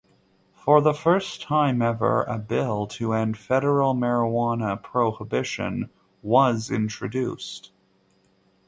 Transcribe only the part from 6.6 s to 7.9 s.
introduced.